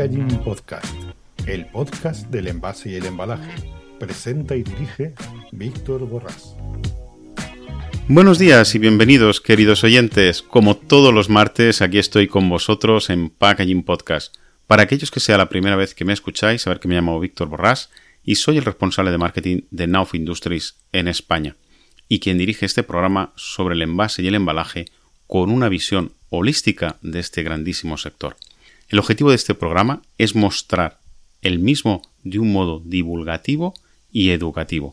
[0.00, 0.94] Packaging Podcast,
[1.46, 3.52] el podcast del envase y el embalaje.
[3.98, 5.12] Presenta y dirige
[5.52, 6.56] Víctor Borrás.
[8.08, 10.40] Buenos días y bienvenidos, queridos oyentes.
[10.40, 14.36] Como todos los martes, aquí estoy con vosotros en Packaging Podcast.
[14.66, 17.48] Para aquellos que sea la primera vez que me escucháis, saber que me llamo Víctor
[17.48, 17.90] Borrás
[18.24, 21.56] y soy el responsable de marketing de Nauf Industries en España
[22.08, 24.86] y quien dirige este programa sobre el envase y el embalaje
[25.26, 28.38] con una visión holística de este grandísimo sector.
[28.90, 30.98] El objetivo de este programa es mostrar
[31.42, 33.72] el mismo de un modo divulgativo
[34.10, 34.92] y educativo.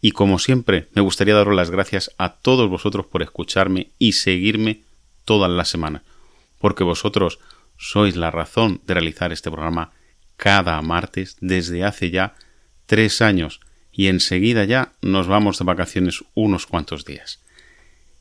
[0.00, 4.82] Y como siempre, me gustaría daros las gracias a todos vosotros por escucharme y seguirme
[5.24, 6.02] todas las semanas,
[6.60, 7.40] porque vosotros
[7.76, 9.90] sois la razón de realizar este programa
[10.36, 12.36] cada martes desde hace ya
[12.86, 17.40] tres años y enseguida ya nos vamos de vacaciones unos cuantos días.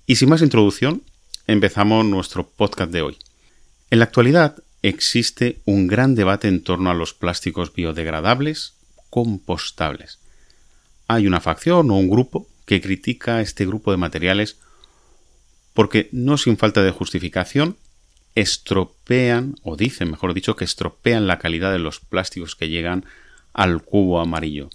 [0.08, 1.04] Y sin más introducción,
[1.46, 3.18] empezamos nuestro podcast de hoy.
[3.92, 8.76] En la actualidad, existe un gran debate en torno a los plásticos biodegradables
[9.10, 10.20] compostables.
[11.08, 14.58] Hay una facción o un grupo que critica este grupo de materiales
[15.74, 17.78] porque no sin falta de justificación
[18.36, 23.06] estropean, o dicen, mejor dicho, que estropean la calidad de los plásticos que llegan
[23.54, 24.70] al cubo amarillo.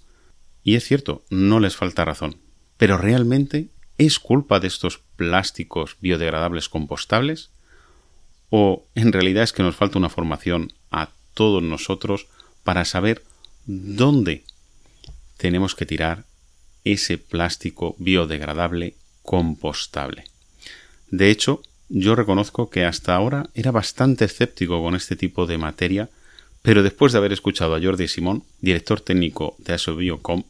[0.63, 2.37] Y es cierto, no les falta razón.
[2.77, 3.69] Pero realmente
[3.99, 7.51] es culpa de estos plásticos biodegradables compostables?
[8.51, 12.27] ¿O en realidad es que nos falta una formación a todos nosotros
[12.65, 13.25] para saber
[13.67, 14.45] dónde
[15.37, 16.25] tenemos que tirar
[16.85, 20.25] ese plástico biodegradable compostable?
[21.11, 26.11] De hecho, yo reconozco que hasta ahora era bastante escéptico con este tipo de materia,
[26.63, 30.45] pero después de haber escuchado a Jordi Simón, director técnico de Asobiocom,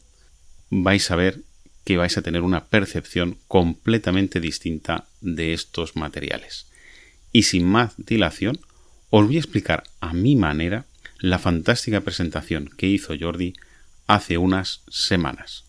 [0.69, 1.41] vais a ver
[1.83, 6.67] que vais a tener una percepción completamente distinta de estos materiales.
[7.31, 8.59] Y sin más dilación,
[9.09, 10.85] os voy a explicar a mi manera
[11.19, 13.53] la fantástica presentación que hizo Jordi
[14.05, 15.65] hace unas semanas.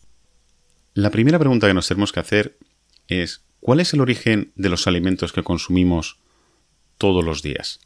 [0.94, 2.56] La primera pregunta que nos tenemos que hacer
[3.08, 6.18] es ¿cuál es el origen de los alimentos que consumimos
[6.98, 7.80] todos los días?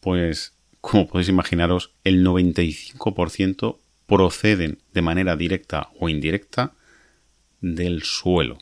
[0.00, 6.74] Pues, como podéis imaginaros, el 95% proceden de manera directa o indirecta
[7.60, 8.58] del suelo,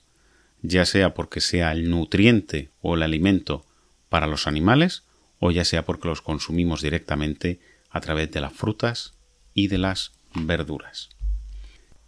[0.62, 3.65] ya sea porque sea el nutriente o el alimento
[4.08, 5.04] para los animales
[5.38, 9.14] o ya sea porque los consumimos directamente a través de las frutas
[9.54, 11.10] y de las verduras.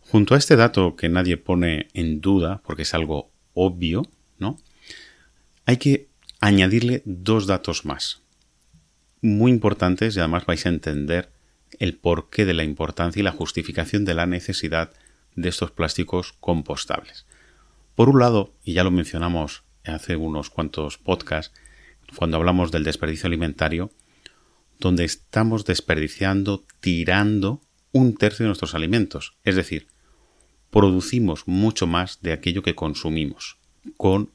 [0.00, 4.02] Junto a este dato que nadie pone en duda porque es algo obvio,
[4.38, 4.56] ¿no?
[5.66, 6.08] Hay que
[6.40, 8.22] añadirle dos datos más,
[9.20, 11.30] muy importantes y además vais a entender
[11.78, 14.92] el porqué de la importancia y la justificación de la necesidad
[15.36, 17.26] de estos plásticos compostables.
[17.94, 21.52] Por un lado, y ya lo mencionamos hace unos cuantos podcasts,
[22.16, 23.90] cuando hablamos del desperdicio alimentario,
[24.78, 27.60] donde estamos desperdiciando, tirando
[27.92, 29.36] un tercio de nuestros alimentos.
[29.44, 29.88] Es decir,
[30.70, 33.58] producimos mucho más de aquello que consumimos,
[33.96, 34.30] con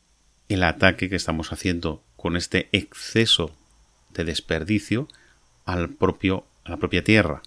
[0.50, 3.56] el ataque que estamos haciendo con este exceso
[4.14, 5.08] de desperdicio
[5.66, 7.42] al propio, a la propia tierra.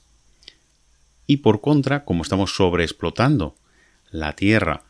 [1.26, 3.56] Y por contra, como estamos sobreexplotando
[4.10, 4.84] la tierra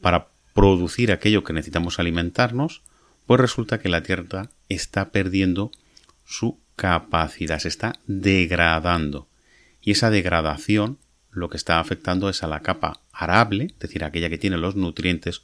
[0.00, 2.82] para producir aquello que necesitamos alimentarnos,
[3.26, 5.70] pues resulta que la Tierra está perdiendo
[6.24, 9.28] su capacidad, se está degradando.
[9.80, 10.98] Y esa degradación
[11.30, 14.76] lo que está afectando es a la capa arable, es decir, aquella que tiene los
[14.76, 15.42] nutrientes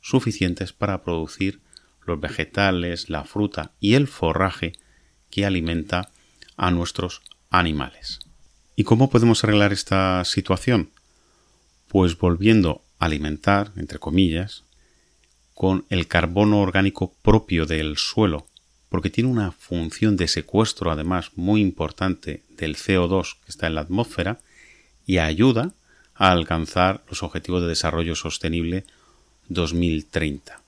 [0.00, 1.60] suficientes para producir
[2.06, 4.72] los vegetales, la fruta y el forraje
[5.30, 6.10] que alimenta
[6.56, 8.20] a nuestros animales.
[8.76, 10.90] ¿Y cómo podemos arreglar esta situación?
[11.88, 14.64] Pues volviendo a alimentar, entre comillas,
[15.54, 18.46] con el carbono orgánico propio del suelo,
[18.94, 23.80] porque tiene una función de secuestro además muy importante del CO2 que está en la
[23.80, 24.38] atmósfera
[25.04, 25.72] y ayuda
[26.14, 28.84] a alcanzar los objetivos de desarrollo sostenible
[29.48, 30.62] 2030.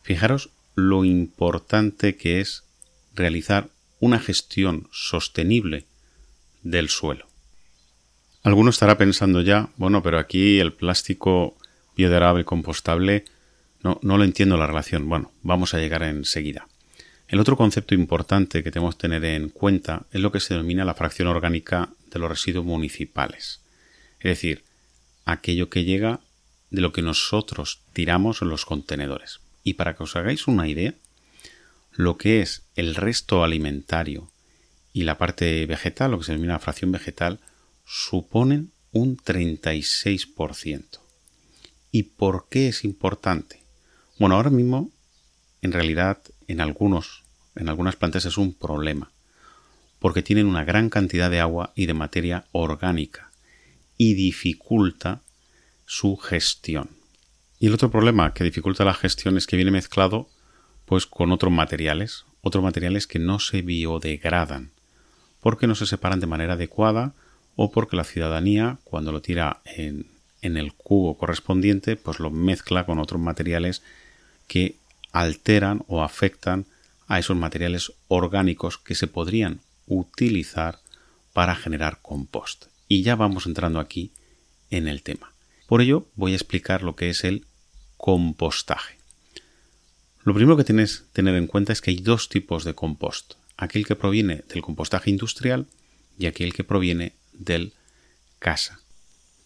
[0.00, 2.64] Fijaros lo importante que es
[3.14, 3.68] realizar
[4.00, 5.84] una gestión sostenible
[6.62, 7.26] del suelo.
[8.44, 11.54] Alguno estará pensando ya, bueno, pero aquí el plástico
[11.98, 13.26] biodegradable compostable
[13.82, 15.06] no, no lo entiendo la relación.
[15.06, 16.66] Bueno, vamos a llegar enseguida.
[17.28, 20.86] El otro concepto importante que tenemos que tener en cuenta es lo que se denomina
[20.86, 23.60] la fracción orgánica de los residuos municipales.
[24.18, 24.64] Es decir,
[25.26, 26.20] aquello que llega
[26.70, 29.40] de lo que nosotros tiramos en los contenedores.
[29.62, 30.94] Y para que os hagáis una idea,
[31.92, 34.30] lo que es el resto alimentario
[34.94, 37.40] y la parte vegetal, lo que se denomina fracción vegetal,
[37.84, 40.82] suponen un 36%.
[41.92, 43.60] ¿Y por qué es importante?
[44.18, 44.90] Bueno, ahora mismo,
[45.60, 47.22] en realidad, en algunos,
[47.54, 49.12] en algunas plantas es un problema.
[50.00, 53.30] porque tienen una gran cantidad de agua y de materia orgánica
[53.96, 55.22] y dificulta
[55.86, 56.90] su gestión.
[57.58, 60.28] Y el otro problema que dificulta la gestión es que viene mezclado
[60.84, 64.70] pues con otros materiales, otros materiales que no se biodegradan,
[65.40, 67.14] porque no se separan de manera adecuada
[67.56, 70.06] o porque la ciudadanía cuando lo tira en,
[70.42, 73.82] en el cubo correspondiente pues lo mezcla con otros materiales
[74.46, 74.76] que
[75.12, 76.66] alteran o afectan
[77.06, 80.80] a esos materiales orgánicos que se podrían utilizar
[81.32, 82.66] para generar compost.
[82.88, 84.12] Y ya vamos entrando aquí
[84.70, 85.32] en el tema.
[85.66, 87.46] Por ello voy a explicar lo que es el
[87.96, 88.98] compostaje.
[90.24, 93.34] Lo primero que tienes que tener en cuenta es que hay dos tipos de compost.
[93.56, 95.66] Aquel que proviene del compostaje industrial
[96.18, 97.72] y aquel que proviene del
[98.38, 98.80] casa.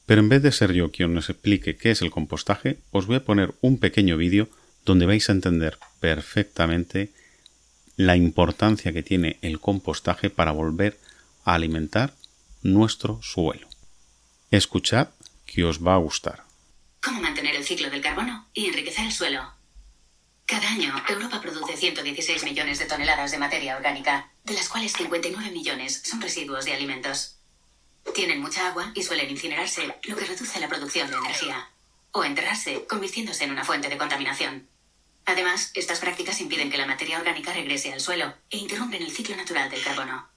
[0.07, 3.17] Pero en vez de ser yo quien os explique qué es el compostaje, os voy
[3.17, 4.49] a poner un pequeño vídeo
[4.85, 7.13] donde vais a entender perfectamente
[7.97, 10.99] la importancia que tiene el compostaje para volver
[11.45, 12.15] a alimentar
[12.63, 13.69] nuestro suelo.
[14.51, 15.09] Escuchad
[15.47, 16.45] que os va a gustar.
[17.03, 19.43] ¿Cómo mantener el ciclo del carbono y enriquecer el suelo?
[20.47, 25.51] Cada año, Europa produce 116 millones de toneladas de materia orgánica, de las cuales 59
[25.51, 27.37] millones son residuos de alimentos.
[28.15, 31.71] Tienen mucha agua y suelen incinerarse, lo que reduce la producción de energía,
[32.11, 34.69] o enterrarse, convirtiéndose en una fuente de contaminación.
[35.25, 39.37] Además, estas prácticas impiden que la materia orgánica regrese al suelo e interrumpen el ciclo
[39.37, 40.29] natural del carbono.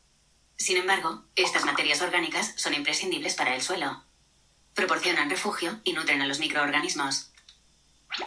[0.58, 4.04] Sin embargo, estas materias orgánicas son imprescindibles para el suelo.
[4.74, 7.32] Proporcionan refugio y nutren a los microorganismos.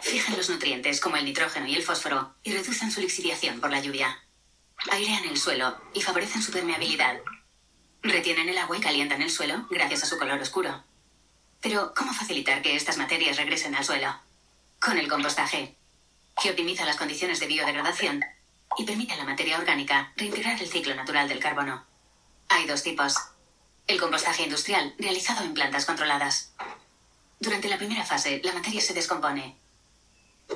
[0.01, 3.79] Fijan los nutrientes como el nitrógeno y el fósforo y reducen su lixiviación por la
[3.79, 4.23] lluvia.
[4.91, 7.19] Airean el suelo y favorecen su permeabilidad.
[8.03, 10.83] Retienen el agua y calientan el suelo gracias a su color oscuro.
[11.61, 14.15] Pero, ¿cómo facilitar que estas materias regresen al suelo?
[14.79, 15.78] Con el compostaje
[16.41, 18.23] que optimiza las condiciones de biodegradación
[18.77, 21.85] y permite a la materia orgánica reintegrar el ciclo natural del carbono.
[22.47, 23.15] Hay dos tipos.
[23.87, 26.53] El compostaje industrial, realizado en plantas controladas.
[27.39, 29.57] Durante la primera fase, la materia se descompone.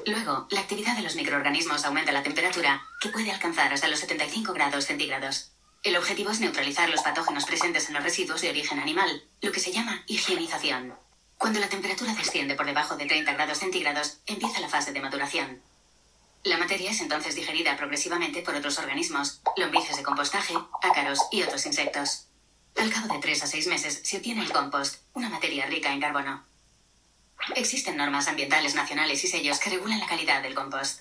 [0.06, 4.54] Luego, la actividad de los microorganismos aumenta la temperatura, que puede alcanzar hasta los 75
[4.54, 5.52] grados centígrados.
[5.84, 9.60] El objetivo es neutralizar los patógenos presentes en los residuos de origen animal, lo que
[9.60, 10.96] se llama higienización.
[11.38, 15.62] Cuando la temperatura desciende por debajo de 30 grados centígrados, empieza la fase de maduración.
[16.46, 21.66] La materia es entonces digerida progresivamente por otros organismos, lombrices de compostaje, ácaros y otros
[21.66, 22.28] insectos.
[22.76, 26.02] Al cabo de tres a seis meses se obtiene el compost, una materia rica en
[26.02, 26.44] carbono.
[27.56, 31.00] Existen normas ambientales nacionales y sellos que regulan la calidad del compost.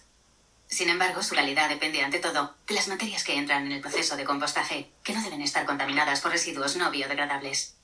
[0.69, 4.17] Sin embargo, su calidad depende ante todo de las materias que entran en el proceso
[4.17, 7.75] de compostaje, que no deben estar contaminadas por residuos no biodegradables.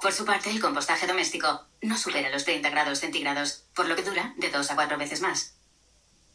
[0.00, 4.04] Por su parte, el compostaje doméstico no supera los 30 grados centígrados, por lo que
[4.04, 5.54] dura de dos a cuatro veces más.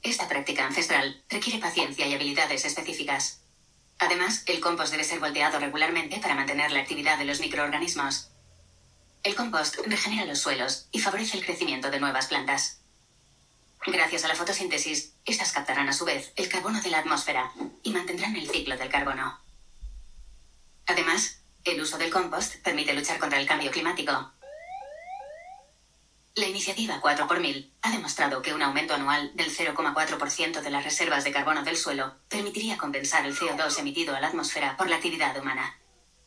[0.05, 3.41] Esta práctica ancestral requiere paciencia y habilidades específicas.
[3.97, 8.29] Además, el compost debe ser volteado regularmente para mantener la actividad de los microorganismos.
[9.23, 12.81] El compost regenera los suelos y favorece el crecimiento de nuevas plantas.
[13.87, 17.51] Gracias a la fotosíntesis, estas captarán a su vez el carbono de la atmósfera
[17.81, 19.39] y mantendrán el ciclo del carbono.
[20.85, 24.33] Además, el uso del compost permite luchar contra el cambio climático,
[26.35, 30.83] la iniciativa 4 por 1000 ha demostrado que un aumento anual del 0,4% de las
[30.83, 34.97] reservas de carbono del suelo permitiría compensar el CO2 emitido a la atmósfera por la
[34.97, 35.79] actividad humana.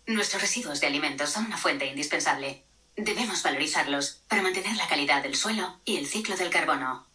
[0.06, 2.62] Nuestros residuos de alimentos son una fuente indispensable.
[2.96, 7.06] Debemos valorizarlos para mantener la calidad del suelo y el ciclo del carbono.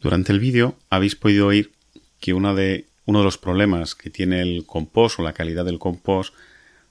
[0.00, 1.72] Durante el vídeo habéis podido oír
[2.18, 6.34] que de, uno de los problemas que tiene el compost o la calidad del compost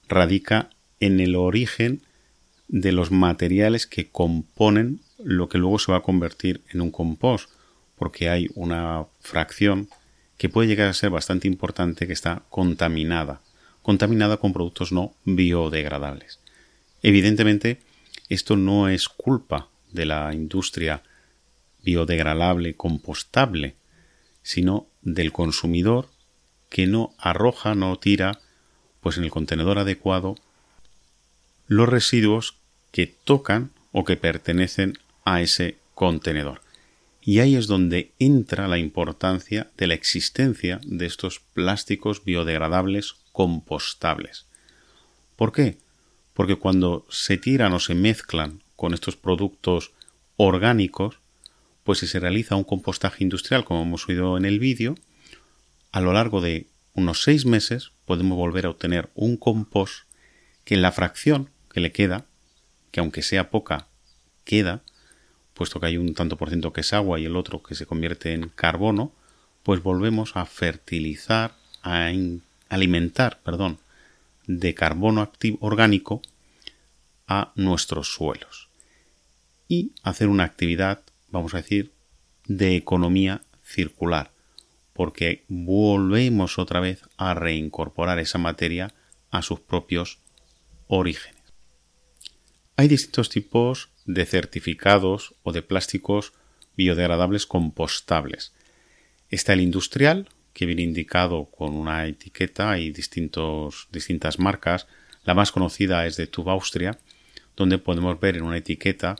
[0.08, 2.02] radica en el origen
[2.72, 7.50] de los materiales que componen lo que luego se va a convertir en un compost,
[7.96, 9.88] porque hay una fracción
[10.38, 13.42] que puede llegar a ser bastante importante que está contaminada,
[13.82, 16.40] contaminada con productos no biodegradables.
[17.02, 17.82] Evidentemente,
[18.30, 21.02] esto no es culpa de la industria
[21.84, 23.76] biodegradable, compostable,
[24.42, 26.08] sino del consumidor
[26.70, 28.40] que no arroja, no tira,
[29.02, 30.36] pues en el contenedor adecuado,
[31.66, 32.61] los residuos
[32.92, 36.60] que tocan o que pertenecen a ese contenedor.
[37.20, 44.46] Y ahí es donde entra la importancia de la existencia de estos plásticos biodegradables compostables.
[45.36, 45.78] ¿Por qué?
[46.34, 49.92] Porque cuando se tiran o se mezclan con estos productos
[50.36, 51.18] orgánicos,
[51.84, 54.96] pues si se realiza un compostaje industrial, como hemos oído en el vídeo,
[55.92, 60.04] a lo largo de unos seis meses podemos volver a obtener un compost
[60.64, 62.26] que en la fracción que le queda
[62.92, 63.88] que aunque sea poca,
[64.44, 64.82] queda,
[65.54, 67.86] puesto que hay un tanto por ciento que es agua y el otro que se
[67.86, 69.12] convierte en carbono,
[69.64, 72.10] pues volvemos a fertilizar, a
[72.68, 73.78] alimentar, perdón,
[74.46, 76.22] de carbono activo orgánico
[77.26, 78.68] a nuestros suelos
[79.68, 81.92] y hacer una actividad, vamos a decir,
[82.46, 84.30] de economía circular,
[84.92, 88.92] porque volvemos otra vez a reincorporar esa materia
[89.30, 90.18] a sus propios
[90.88, 91.41] orígenes.
[92.76, 96.32] Hay distintos tipos de certificados o de plásticos
[96.76, 98.54] biodegradables compostables.
[99.28, 104.86] Está el industrial, que viene indicado con una etiqueta y distintos, distintas marcas.
[105.24, 106.98] La más conocida es de Tube Austria,
[107.56, 109.16] donde podemos ver en una etiqueta,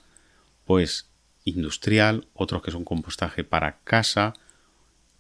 [0.65, 1.09] pues,
[1.45, 4.35] industrial, otros que son compostaje para casa.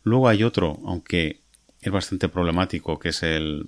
[0.03, 1.41] Luego hay otro, aunque
[1.81, 3.67] es bastante problemático, que es el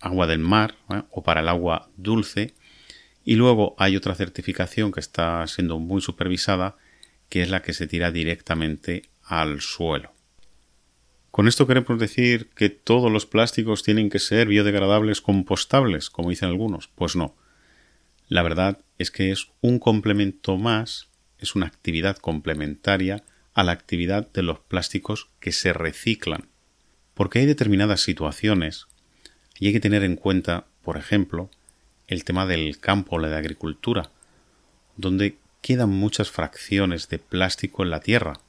[0.00, 1.02] agua del mar ¿eh?
[1.10, 2.54] o para el agua dulce.
[3.24, 6.76] Y luego hay otra certificación que está siendo muy supervisada,
[7.28, 10.12] que es la que se tira directamente al suelo.
[11.30, 16.48] Con esto queremos decir que todos los plásticos tienen que ser biodegradables compostables, como dicen
[16.48, 16.88] algunos.
[16.94, 17.34] Pues no.
[18.28, 24.30] La verdad es que es un complemento más, es una actividad complementaria a la actividad
[24.32, 26.48] de los plásticos que se reciclan.
[27.14, 28.86] Porque hay determinadas situaciones
[29.58, 31.50] y hay que tener en cuenta, por ejemplo,
[32.08, 34.10] el tema del campo, la de agricultura,
[34.96, 38.40] donde quedan muchas fracciones de plástico en la tierra,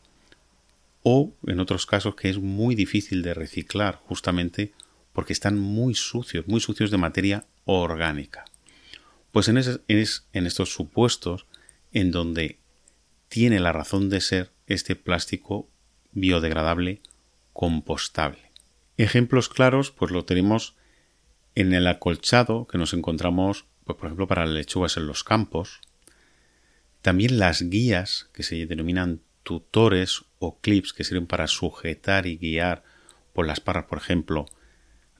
[1.07, 4.74] o en otros casos que es muy difícil de reciclar justamente
[5.13, 8.43] porque están muy sucios, muy sucios de materia orgánica.
[9.31, 11.45] Pues en, es en estos supuestos
[11.91, 12.57] en donde
[13.29, 15.69] tiene la razón de ser este plástico
[16.12, 17.01] biodegradable
[17.53, 18.51] compostable.
[18.97, 20.75] Ejemplos claros pues lo tenemos
[21.55, 25.79] en el acolchado que nos encontramos pues, por ejemplo para las lechugas en los campos,
[27.01, 32.83] también las guías que se denominan tutores o clips que sirven para sujetar y guiar
[33.31, 34.47] por las parras, por ejemplo,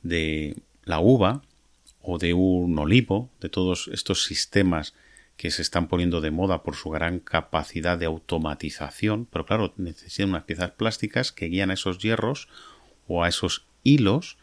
[0.02, 1.44] de la uva
[2.02, 4.94] o de un olivo, de todos estos sistemas
[5.38, 10.30] que se están poniendo de moda por su gran capacidad de automatización, pero claro, necesitan
[10.30, 12.48] unas piezas plásticas que guían a esos hierros
[13.08, 14.38] o a esos hilos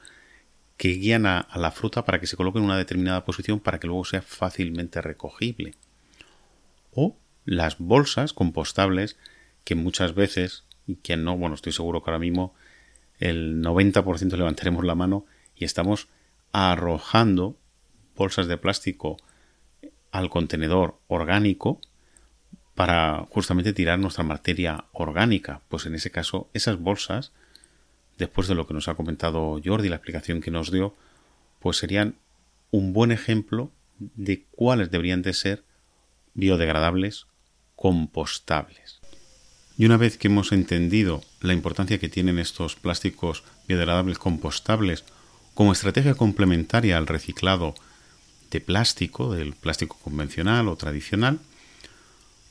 [0.76, 3.86] que guían a, la fruta para que se coloque en una determinada posición para que
[3.86, 5.74] luego sea fácilmente recogible.
[6.92, 9.16] O las bolsas compostables
[9.64, 12.54] que muchas veces, y quien no, bueno, estoy seguro que ahora mismo
[13.18, 15.24] el 90% levantaremos la mano
[15.56, 16.08] y estamos
[16.52, 17.56] arrojando
[18.16, 19.16] bolsas de plástico
[20.10, 21.80] al contenedor orgánico
[22.74, 25.62] para justamente tirar nuestra materia orgánica.
[25.68, 27.32] Pues en ese caso, esas bolsas,
[28.18, 30.94] después de lo que nos ha comentado Jordi, la explicación que nos dio,
[31.60, 32.16] pues serían
[32.70, 35.64] un buen ejemplo de cuáles deberían de ser
[36.34, 37.26] biodegradables
[37.76, 39.00] compostables.
[39.76, 45.04] Y una vez que hemos entendido la importancia que tienen estos plásticos biodegradables compostables
[45.54, 47.74] como estrategia complementaria al reciclado
[48.50, 51.40] de plástico, del plástico convencional o tradicional,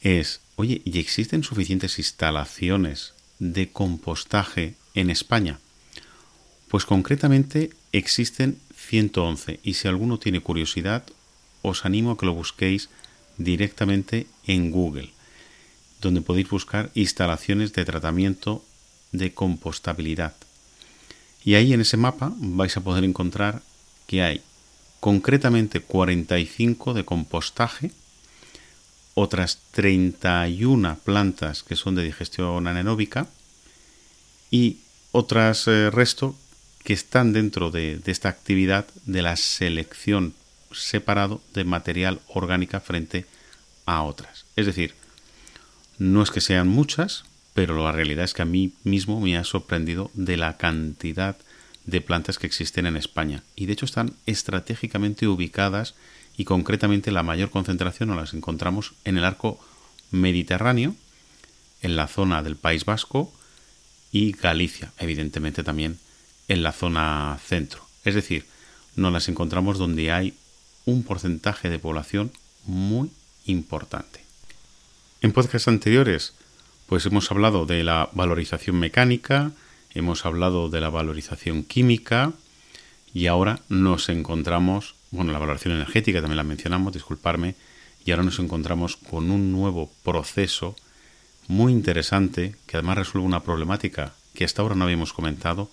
[0.02, 5.60] es, oye, ¿y existen suficientes instalaciones de compostaje en España?
[6.68, 11.04] Pues concretamente existen 111 y si alguno tiene curiosidad,
[11.62, 12.90] os animo a que lo busquéis
[13.38, 15.12] directamente en Google
[16.02, 18.64] donde podéis buscar instalaciones de tratamiento
[19.12, 20.34] de compostabilidad.
[21.46, 23.62] Y ahí en ese mapa vais a poder encontrar
[24.08, 24.42] que hay
[25.00, 27.92] concretamente 45 de compostaje,
[29.14, 33.28] otras 31 plantas que son de digestión anaeróbica
[34.52, 34.82] y
[35.14, 36.36] otras eh, resto
[36.84, 40.34] que están dentro de, esta actividad de la selección
[40.72, 43.26] separado de material orgánica frente
[43.86, 44.46] a otras.
[44.56, 44.94] Es decir,
[45.98, 49.44] no es que sean muchas, pero la realidad es que a mí mismo me ha
[49.44, 51.38] sorprendido de la cantidad
[51.86, 53.44] de plantas que existen en España.
[53.56, 55.96] Y de hecho están estratégicamente ubicadas
[56.38, 59.60] y concretamente la mayor concentración nos las encontramos en el arco
[60.12, 60.96] mediterráneo,
[61.82, 63.34] en la zona del País Vasco
[64.12, 66.00] y Galicia, evidentemente también
[66.48, 67.86] en la zona centro.
[68.04, 68.46] Es decir,
[68.96, 70.34] nos las encontramos donde hay
[70.86, 72.32] un porcentaje de población
[72.66, 73.10] muy
[73.46, 74.22] importante.
[75.22, 76.34] En podcasts anteriores,
[76.88, 79.52] pues hemos hablado de la valorización mecánica,
[79.94, 82.34] hemos hablado de la valorización química
[83.14, 87.56] y ahora nos encontramos, bueno, la valoración energética también la mencionamos, disculparme,
[88.04, 90.76] y ahora nos encontramos con un nuevo proceso
[91.48, 95.70] muy interesante que además resuelve una problemática que hasta ahora no habíamos comentado,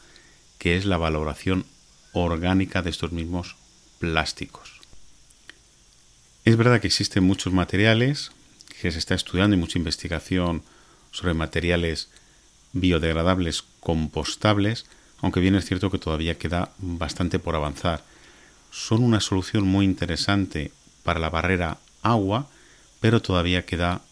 [0.58, 1.64] que es la valoración
[2.12, 3.56] orgánica de estos mismos
[3.98, 4.80] plásticos.
[6.44, 8.32] Es verdad que existen muchos materiales,
[8.80, 10.62] que se está estudiando y mucha investigación
[11.10, 12.08] sobre materiales
[12.72, 14.86] biodegradables compostables,
[15.20, 18.02] aunque bien es cierto que todavía queda bastante por avanzar.
[18.70, 20.72] son una solución muy interesante
[21.02, 22.48] para la barrera agua,
[23.00, 24.02] pero todavía queda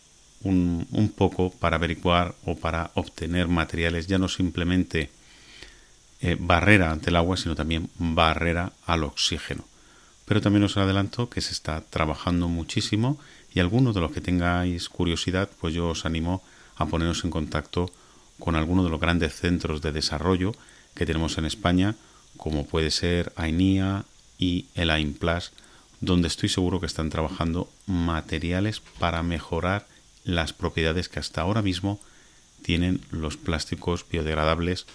[0.42, 5.10] un, poco para averiguar o para obtener materiales ya no simplemente
[6.20, 9.64] eh, barrera ante el agua, sino también barrera al oxígeno.
[10.24, 13.18] Pero también os adelanto que se está trabajando muchísimo
[13.54, 16.42] y algunos de los que tengáis curiosidad, pues yo os animo
[16.76, 17.90] a poneros en contacto
[18.38, 20.52] con alguno de los grandes centros de desarrollo
[20.94, 21.94] que tenemos en España,
[22.36, 24.04] como puede ser AINIA
[24.38, 25.52] y el AIMPLAS,
[26.00, 29.86] donde estoy seguro que están trabajando materiales para mejorar
[30.26, 31.98] las propiedades que hasta ahora mismo
[32.62, 34.86] tienen los plásticos biodegradables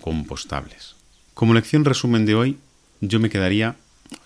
[0.00, 0.94] compostables.
[1.34, 2.58] Como lección resumen de hoy,
[3.00, 3.76] yo me quedaría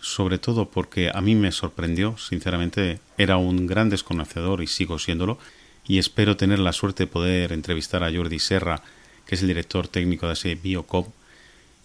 [0.00, 5.38] sobre todo porque a mí me sorprendió, sinceramente, era un gran desconocedor y sigo siéndolo,
[5.86, 8.82] y espero tener la suerte de poder entrevistar a Jordi Serra,
[9.26, 11.08] que es el director técnico de ese Biocop,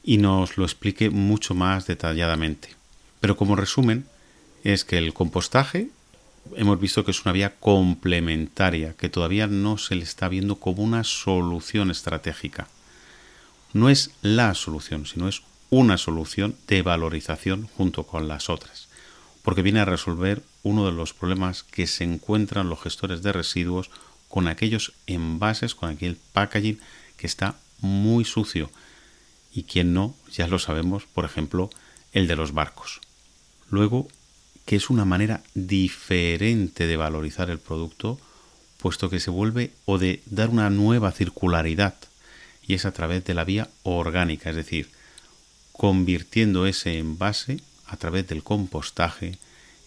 [0.04, 2.70] y nos lo explique mucho más detalladamente.
[3.20, 4.06] Pero como resumen,
[4.64, 5.90] es que el compostaje
[6.56, 10.84] hemos visto que es una vía complementaria, que todavía no se le está viendo como
[10.84, 12.68] una solución estratégica.
[13.74, 18.88] No es la solución, sino es una solución de valorización junto con las otras,
[19.44, 23.90] porque viene a resolver uno de los problemas que se encuentran los gestores de residuos
[24.30, 26.80] con aquellos envases, con aquel packaging
[27.18, 28.70] que está muy sucio.
[29.54, 31.70] Y quien no, ya lo sabemos, por ejemplo,
[32.12, 33.02] el de los barcos.
[33.70, 34.08] Luego,
[34.66, 38.20] que es una manera diferente de valorizar el producto,
[38.78, 41.96] puesto que se vuelve o de dar una nueva circularidad,
[42.68, 44.90] y es a través de la vía orgánica, es decir,
[45.72, 49.38] convirtiendo ese envase a través del compostaje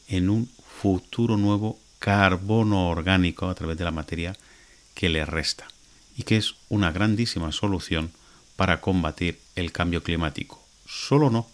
[0.08, 0.48] en un
[0.80, 4.36] futuro nuevo carbono orgánico a través de la materia
[4.94, 5.66] que le resta
[6.16, 8.12] y que es una grandísima solución
[8.56, 10.62] para combatir el cambio climático.
[10.86, 11.48] Solo no,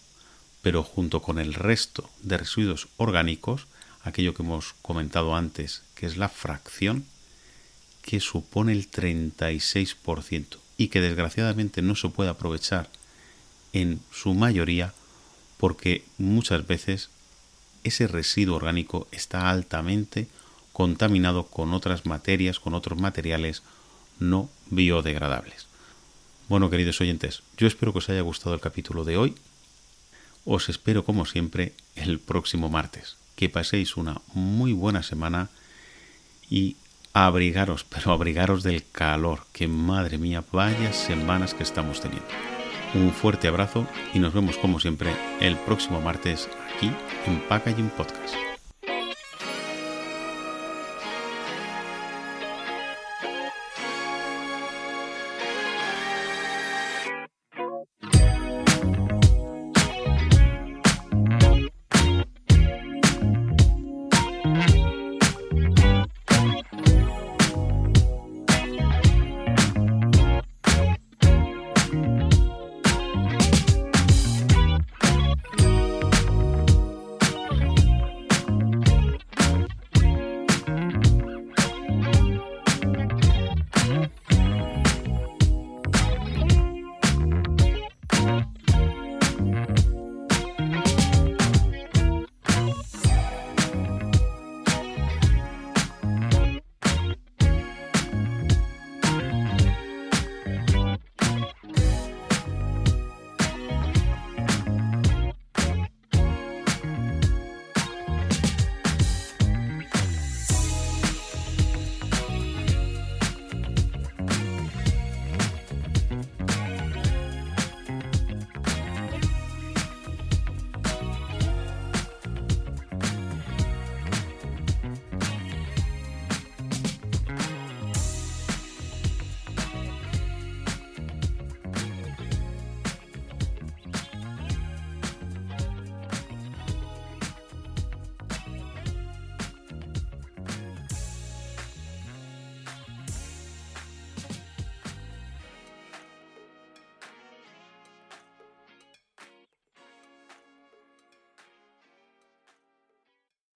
[0.65, 3.67] pero junto con el resto de residuos orgánicos,
[4.01, 7.05] aquello que hemos comentado antes, que es la fracción,
[8.01, 12.89] que supone el 36% y que desgraciadamente no se puede aprovechar
[13.73, 14.95] en su mayoría
[15.57, 17.11] porque muchas veces
[17.83, 20.27] ese residuo orgánico está altamente
[20.73, 23.61] contaminado con otras materias, con otros materiales
[24.17, 25.67] no biodegradables.
[26.49, 29.35] Bueno, queridos oyentes, yo espero que os haya gustado el capítulo de hoy
[30.45, 33.17] os espero como siempre el próximo martes.
[33.35, 35.49] Que paséis una muy buena semana
[36.49, 36.77] y
[37.13, 42.27] abrigaros, pero abrigaros del calor, que madre mía, vaya semanas que estamos teniendo.
[42.93, 46.91] Un fuerte abrazo y nos vemos como siempre el próximo martes aquí
[47.25, 48.54] en Packaging Podcast.